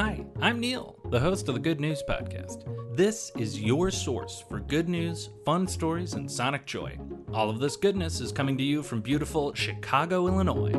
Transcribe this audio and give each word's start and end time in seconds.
Hi, 0.00 0.24
I'm 0.40 0.60
Neil, 0.60 0.96
the 1.10 1.20
host 1.20 1.46
of 1.50 1.54
the 1.54 1.60
Good 1.60 1.78
News 1.78 2.02
Podcast. 2.08 2.64
This 2.96 3.30
is 3.36 3.60
your 3.60 3.90
source 3.90 4.42
for 4.48 4.58
good 4.58 4.88
news, 4.88 5.28
fun 5.44 5.66
stories, 5.68 6.14
and 6.14 6.30
sonic 6.30 6.64
joy. 6.64 6.96
All 7.34 7.50
of 7.50 7.58
this 7.58 7.76
goodness 7.76 8.22
is 8.22 8.32
coming 8.32 8.56
to 8.56 8.64
you 8.64 8.82
from 8.82 9.02
beautiful 9.02 9.52
Chicago, 9.52 10.26
Illinois. 10.26 10.72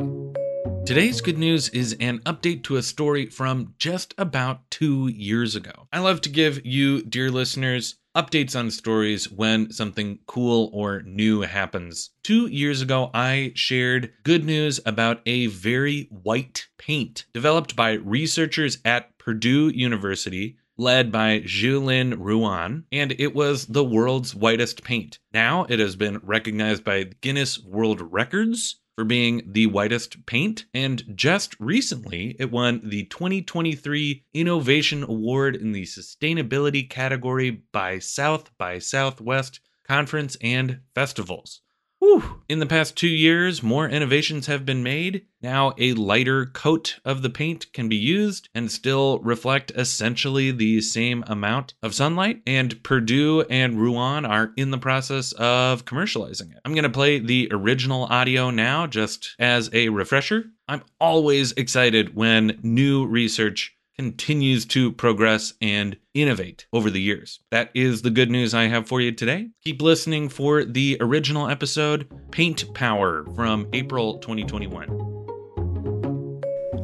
Today's 0.84 1.20
good 1.20 1.38
news 1.38 1.68
is 1.68 1.96
an 2.00 2.18
update 2.20 2.64
to 2.64 2.76
a 2.76 2.82
story 2.82 3.26
from 3.26 3.74
just 3.78 4.14
about 4.18 4.68
two 4.68 5.06
years 5.06 5.54
ago. 5.54 5.86
I 5.92 6.00
love 6.00 6.20
to 6.22 6.28
give 6.28 6.66
you, 6.66 7.02
dear 7.02 7.30
listeners, 7.30 7.94
updates 8.16 8.58
on 8.58 8.70
stories 8.72 9.30
when 9.30 9.72
something 9.72 10.18
cool 10.26 10.70
or 10.74 11.02
new 11.02 11.42
happens. 11.42 12.10
Two 12.24 12.48
years 12.48 12.82
ago, 12.82 13.10
I 13.14 13.52
shared 13.54 14.12
good 14.24 14.44
news 14.44 14.80
about 14.84 15.20
a 15.24 15.46
very 15.46 16.08
white 16.10 16.66
paint 16.78 17.26
developed 17.32 17.76
by 17.76 17.92
researchers 17.92 18.78
at 18.84 19.16
Purdue 19.18 19.68
University. 19.68 20.58
Led 20.78 21.12
by 21.12 21.40
Xiulin 21.40 22.18
Ruan, 22.18 22.84
and 22.90 23.14
it 23.18 23.34
was 23.34 23.66
the 23.66 23.84
world's 23.84 24.34
whitest 24.34 24.82
paint. 24.82 25.18
Now 25.32 25.64
it 25.68 25.78
has 25.78 25.96
been 25.96 26.18
recognized 26.24 26.82
by 26.82 27.04
Guinness 27.20 27.62
World 27.62 28.00
Records 28.00 28.80
for 28.94 29.04
being 29.04 29.42
the 29.46 29.66
whitest 29.66 30.26
paint. 30.26 30.66
And 30.74 31.02
just 31.14 31.56
recently, 31.58 32.36
it 32.38 32.50
won 32.50 32.82
the 32.84 33.04
2023 33.04 34.24
Innovation 34.34 35.02
Award 35.02 35.56
in 35.56 35.72
the 35.72 35.84
Sustainability 35.84 36.88
category 36.88 37.62
by 37.72 37.98
South 37.98 38.50
by 38.58 38.78
Southwest 38.78 39.60
Conference 39.86 40.36
and 40.40 40.80
Festivals. 40.94 41.61
Whew. 42.02 42.42
In 42.48 42.58
the 42.58 42.66
past 42.66 42.96
two 42.96 43.06
years, 43.06 43.62
more 43.62 43.88
innovations 43.88 44.48
have 44.48 44.66
been 44.66 44.82
made. 44.82 45.24
Now, 45.40 45.72
a 45.78 45.92
lighter 45.92 46.46
coat 46.46 46.98
of 47.04 47.22
the 47.22 47.30
paint 47.30 47.72
can 47.72 47.88
be 47.88 47.94
used 47.94 48.48
and 48.56 48.72
still 48.72 49.20
reflect 49.20 49.70
essentially 49.76 50.50
the 50.50 50.80
same 50.80 51.22
amount 51.28 51.74
of 51.80 51.94
sunlight. 51.94 52.42
And 52.44 52.82
Purdue 52.82 53.42
and 53.42 53.80
Ruan 53.80 54.24
are 54.24 54.52
in 54.56 54.72
the 54.72 54.78
process 54.78 55.30
of 55.34 55.84
commercializing 55.84 56.50
it. 56.50 56.58
I'm 56.64 56.74
going 56.74 56.82
to 56.82 56.90
play 56.90 57.20
the 57.20 57.46
original 57.52 58.06
audio 58.06 58.50
now, 58.50 58.88
just 58.88 59.36
as 59.38 59.70
a 59.72 59.88
refresher. 59.90 60.46
I'm 60.66 60.82
always 61.00 61.52
excited 61.52 62.16
when 62.16 62.58
new 62.64 63.06
research 63.06 63.76
continues 63.96 64.64
to 64.66 64.92
progress 64.92 65.54
and 65.60 65.96
innovate 66.14 66.66
over 66.72 66.90
the 66.90 67.00
years. 67.00 67.40
That 67.50 67.70
is 67.74 68.02
the 68.02 68.10
good 68.10 68.30
news 68.30 68.54
I 68.54 68.64
have 68.64 68.86
for 68.88 69.00
you 69.00 69.12
today. 69.12 69.50
Keep 69.64 69.82
listening 69.82 70.28
for 70.28 70.64
the 70.64 70.96
original 71.00 71.48
episode, 71.48 72.08
Paint 72.30 72.72
Power, 72.74 73.24
from 73.34 73.68
April 73.72 74.18
2021. 74.18 75.12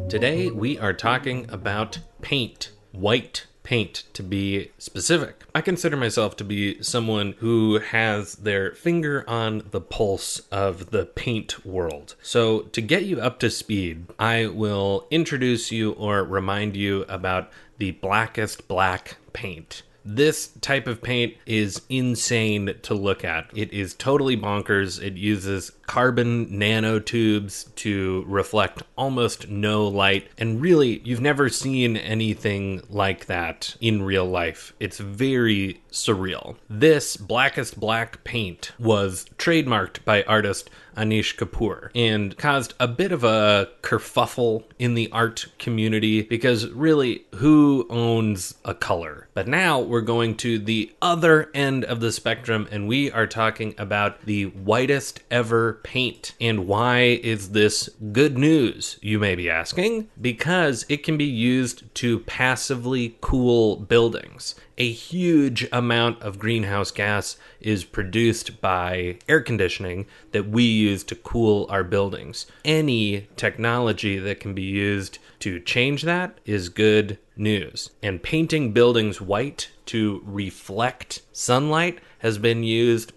Today 0.09 0.51
we 0.51 0.79
are 0.79 0.95
talking 0.95 1.45
about 1.51 1.99
paint, 2.23 2.73
white 2.93 3.47
paint 3.69 4.05
to 4.15 4.23
be 4.23 4.71
specific. 4.79 5.45
I 5.55 5.61
consider 5.61 5.95
myself 5.95 6.37
to 6.37 6.45
be 6.45 6.83
someone 6.83 7.35
who 7.41 7.79
has 7.79 8.37
their 8.37 8.73
finger 8.73 9.29
on 9.29 9.63
the 9.73 9.81
pulse 9.83 10.41
of 10.51 10.91
the 10.91 11.05
paint 11.05 11.67
world. 11.67 12.15
So, 12.23 12.61
to 12.61 12.81
get 12.81 13.05
you 13.05 13.21
up 13.21 13.39
to 13.41 13.51
speed, 13.51 14.07
I 14.19 14.47
will 14.47 15.07
introduce 15.11 15.71
you 15.71 15.93
or 15.93 16.25
remind 16.25 16.77
you 16.77 17.05
about 17.11 17.51
the 17.77 17.91
blackest 17.91 18.69
black 18.69 19.19
paint. 19.35 19.83
This 20.03 20.47
type 20.63 20.87
of 20.87 21.03
paint 21.03 21.35
is 21.45 21.83
insane 21.91 22.75
to 22.81 22.95
look 22.95 23.23
at. 23.23 23.51
It 23.55 23.71
is 23.75 23.93
totally 23.93 24.39
bonkers. 24.39 25.03
It 25.03 25.19
uses 25.19 25.73
carbon 25.89 26.47
nanotubes 26.47 27.75
to 27.75 28.23
reflect 28.29 28.83
almost 28.97 29.49
no 29.49 29.89
light. 29.89 30.29
And 30.39 30.61
really, 30.61 31.01
you've 31.03 31.21
never 31.21 31.49
seen 31.49 31.97
anything 31.97 32.83
like 32.89 33.27
that 33.27 33.75
in 33.81 34.03
real 34.03 34.27
life. 34.27 34.75
It's 34.79 34.99
very 34.99 35.81
surreal. 35.91 36.57
This 36.69 37.17
blackest 37.17 37.81
black 37.81 38.23
paint 38.23 38.73
was 38.79 39.27
trademarked 39.39 40.05
by 40.05 40.23
artist 40.25 40.71
Anish 40.99 41.37
Kapoor 41.37 41.91
and 41.95 42.37
caused 42.37 42.75
a 42.81 42.89
bit 42.89 43.13
of 43.13 43.23
a 43.25 43.69
kerfuffle 43.83 44.65
in 44.79 44.95
the 44.95 45.11
art 45.13 45.47
community 45.59 46.23
because 46.23 46.69
really, 46.71 47.25
who 47.37 47.87
owns 47.89 48.55
a 48.65 48.75
color? 48.75 49.29
But 49.33 49.47
now 49.47 49.79
we're 49.79 50.01
going 50.01 50.37
to 50.39 50.59
the 50.59 50.93
other 51.01 51.51
end 51.55 51.85
of 51.85 52.01
the 52.01 52.13
spectrum 52.13 52.69
and 52.71 52.89
we 52.89 53.11
are 53.13 53.27
talking 53.27 53.75
about 53.79 54.27
the 54.27 54.47
whitest 54.47 55.21
ever 55.31 55.78
paint. 55.83 56.35
And 56.41 56.67
why 56.67 57.21
is 57.23 57.51
this 57.51 57.89
good 58.13 58.37
news, 58.39 58.99
you 59.01 59.19
may 59.19 59.35
be 59.35 59.49
asking? 59.51 60.09
Because 60.21 60.85
it 60.89 61.03
can 61.03 61.17
be 61.17 61.25
used 61.25 61.95
to 61.97 62.21
passively 62.21 63.17
cool 63.21 63.77
buildings 63.77 64.55
a 64.79 64.91
huge 64.91 65.69
amount 65.73 66.23
of 66.23 66.39
greenhouse 66.39 66.93
gas 66.93 67.37
is 67.61 67.85
produced 67.85 68.61
by 68.61 69.19
air 69.29 69.41
conditioning 69.41 70.07
that 70.31 70.49
we 70.49 70.63
use 70.63 71.03
to 71.05 71.17
cool 71.17 71.67
our 71.69 71.83
buildings. 71.83 72.47
Any 72.65 73.27
technology 73.37 74.19
that 74.19 74.39
can 74.39 74.55
be 74.55 74.63
used 74.63 75.19
to 75.41 75.59
change 75.61 76.03
that 76.03 76.39
is 76.47 76.69
good 76.69 77.19
news. 77.37 77.91
And 78.03 78.23
painting 78.23 78.73
buildings 78.73 79.21
white 79.21 79.71
to 79.87 80.23
reflect 80.25 81.23
sunlight 81.33 81.99
has 82.19 82.39
been 82.39 82.63
used 82.63 83.13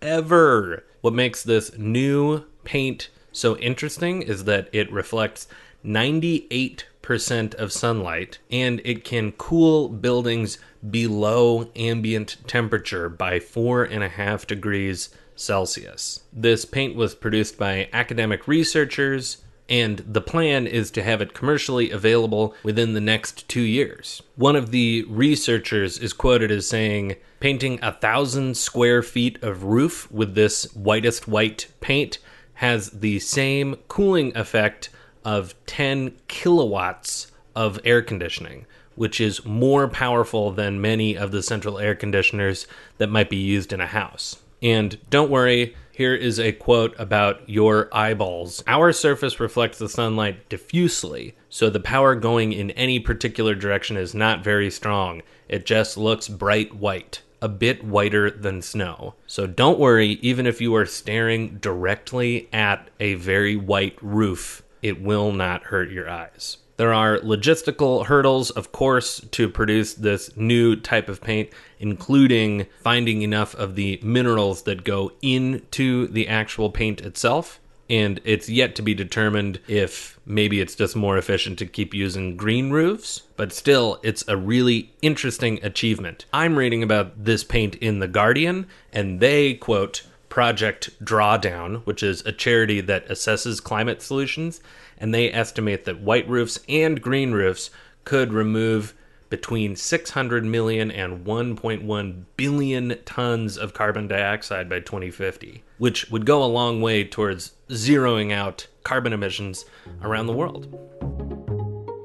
forever. 0.00 0.84
What 1.00 1.14
makes 1.14 1.42
this 1.42 1.76
new 1.78 2.44
paint 2.64 3.08
so 3.32 3.56
interesting 3.58 4.22
is 4.22 4.44
that 4.44 4.68
it 4.72 4.92
reflects 4.92 5.46
98 5.82 6.86
percent 7.02 7.54
of 7.54 7.72
sunlight, 7.72 8.38
and 8.50 8.82
it 8.84 9.02
can 9.02 9.32
cool 9.32 9.88
buildings 9.88 10.58
below 10.90 11.70
ambient 11.74 12.36
temperature 12.46 13.08
by 13.08 13.40
four 13.40 13.82
and 13.82 14.04
a 14.04 14.08
half 14.08 14.46
degrees 14.46 15.08
Celsius. 15.34 16.24
This 16.32 16.64
paint 16.66 16.94
was 16.96 17.14
produced 17.14 17.56
by 17.56 17.88
academic 17.92 18.46
researchers, 18.46 19.38
and 19.68 19.98
the 19.98 20.20
plan 20.20 20.66
is 20.66 20.90
to 20.92 21.02
have 21.02 21.20
it 21.20 21.34
commercially 21.34 21.90
available 21.90 22.54
within 22.62 22.94
the 22.94 23.00
next 23.00 23.48
two 23.48 23.62
years. 23.62 24.22
One 24.36 24.56
of 24.56 24.70
the 24.70 25.04
researchers 25.08 25.98
is 25.98 26.12
quoted 26.12 26.50
as 26.50 26.68
saying, 26.68 27.16
Painting 27.40 27.78
a 27.82 27.92
thousand 27.92 28.56
square 28.56 29.02
feet 29.02 29.42
of 29.42 29.64
roof 29.64 30.10
with 30.10 30.34
this 30.34 30.64
whitest 30.74 31.28
white 31.28 31.68
paint 31.80 32.18
has 32.54 32.90
the 32.90 33.20
same 33.20 33.76
cooling 33.86 34.36
effect 34.36 34.90
of 35.24 35.54
10 35.66 36.16
kilowatts 36.26 37.30
of 37.54 37.78
air 37.84 38.02
conditioning, 38.02 38.66
which 38.94 39.20
is 39.20 39.44
more 39.44 39.86
powerful 39.86 40.50
than 40.50 40.80
many 40.80 41.16
of 41.16 41.30
the 41.30 41.42
central 41.42 41.78
air 41.78 41.94
conditioners 41.94 42.66
that 42.96 43.10
might 43.10 43.30
be 43.30 43.36
used 43.36 43.72
in 43.72 43.80
a 43.80 43.86
house. 43.86 44.38
And 44.62 44.98
don't 45.10 45.30
worry, 45.30 45.74
here 45.92 46.14
is 46.14 46.38
a 46.38 46.52
quote 46.52 46.94
about 46.98 47.48
your 47.48 47.88
eyeballs. 47.92 48.62
Our 48.66 48.92
surface 48.92 49.40
reflects 49.40 49.78
the 49.78 49.88
sunlight 49.88 50.48
diffusely, 50.48 51.34
so 51.48 51.70
the 51.70 51.80
power 51.80 52.14
going 52.14 52.52
in 52.52 52.70
any 52.72 53.00
particular 53.00 53.54
direction 53.54 53.96
is 53.96 54.14
not 54.14 54.44
very 54.44 54.70
strong. 54.70 55.22
It 55.48 55.66
just 55.66 55.96
looks 55.96 56.28
bright 56.28 56.74
white, 56.74 57.22
a 57.42 57.48
bit 57.48 57.82
whiter 57.82 58.30
than 58.30 58.62
snow. 58.62 59.14
So 59.26 59.46
don't 59.46 59.78
worry, 59.78 60.20
even 60.22 60.46
if 60.46 60.60
you 60.60 60.74
are 60.76 60.86
staring 60.86 61.58
directly 61.58 62.48
at 62.52 62.90
a 63.00 63.14
very 63.14 63.56
white 63.56 63.98
roof, 64.00 64.62
it 64.82 65.02
will 65.02 65.32
not 65.32 65.64
hurt 65.64 65.90
your 65.90 66.08
eyes. 66.08 66.58
There 66.78 66.94
are 66.94 67.18
logistical 67.18 68.06
hurdles, 68.06 68.50
of 68.52 68.70
course, 68.70 69.20
to 69.32 69.48
produce 69.48 69.94
this 69.94 70.36
new 70.36 70.76
type 70.76 71.08
of 71.08 71.20
paint, 71.20 71.50
including 71.80 72.66
finding 72.82 73.22
enough 73.22 73.52
of 73.56 73.74
the 73.74 73.98
minerals 74.00 74.62
that 74.62 74.84
go 74.84 75.10
into 75.20 76.06
the 76.06 76.28
actual 76.28 76.70
paint 76.70 77.00
itself. 77.00 77.58
And 77.90 78.20
it's 78.24 78.48
yet 78.48 78.76
to 78.76 78.82
be 78.82 78.94
determined 78.94 79.58
if 79.66 80.20
maybe 80.24 80.60
it's 80.60 80.76
just 80.76 80.94
more 80.94 81.18
efficient 81.18 81.58
to 81.58 81.66
keep 81.66 81.94
using 81.94 82.36
green 82.36 82.70
roofs, 82.70 83.22
but 83.36 83.52
still, 83.52 83.98
it's 84.04 84.22
a 84.28 84.36
really 84.36 84.92
interesting 85.02 85.58
achievement. 85.64 86.26
I'm 86.32 86.56
reading 86.56 86.84
about 86.84 87.24
this 87.24 87.42
paint 87.42 87.74
in 87.76 87.98
The 87.98 88.06
Guardian, 88.06 88.66
and 88.92 89.18
they 89.18 89.54
quote 89.54 90.04
Project 90.28 90.90
Drawdown, 91.04 91.84
which 91.84 92.02
is 92.02 92.24
a 92.26 92.32
charity 92.32 92.80
that 92.82 93.08
assesses 93.08 93.62
climate 93.62 94.02
solutions, 94.02 94.60
and 94.98 95.14
they 95.14 95.32
estimate 95.32 95.84
that 95.84 96.00
white 96.00 96.28
roofs 96.28 96.60
and 96.68 97.00
green 97.00 97.32
roofs 97.32 97.70
could 98.04 98.32
remove 98.32 98.94
between 99.30 99.76
600 99.76 100.44
million 100.44 100.90
and 100.90 101.26
1.1 101.26 102.24
billion 102.36 102.98
tons 103.04 103.58
of 103.58 103.74
carbon 103.74 104.08
dioxide 104.08 104.68
by 104.68 104.80
2050, 104.80 105.62
which 105.76 106.10
would 106.10 106.24
go 106.24 106.42
a 106.42 106.46
long 106.46 106.80
way 106.80 107.04
towards 107.04 107.52
zeroing 107.68 108.32
out 108.32 108.66
carbon 108.84 109.12
emissions 109.12 109.64
around 110.02 110.26
the 110.26 110.32
world. 110.32 110.97